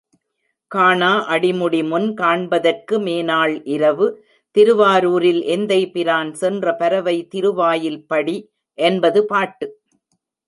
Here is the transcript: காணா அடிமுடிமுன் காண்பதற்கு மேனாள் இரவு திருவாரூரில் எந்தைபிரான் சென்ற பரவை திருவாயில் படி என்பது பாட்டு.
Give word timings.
காணா 0.71 1.09
அடிமுடிமுன் 1.27 2.07
காண்பதற்கு 2.13 2.95
மேனாள் 2.99 3.53
இரவு 3.65 4.07
திருவாரூரில் 4.55 5.41
எந்தைபிரான் 5.47 6.31
சென்ற 6.33 6.73
பரவை 6.75 7.17
திருவாயில் 7.27 8.01
படி 8.05 8.37
என்பது 8.77 9.21
பாட்டு. 9.25 9.67